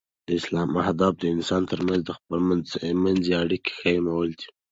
[0.27, 2.39] د اسلام هدف د انسانانو تر منځ د خپل
[3.03, 4.47] منځي اړیکو قایمول دي.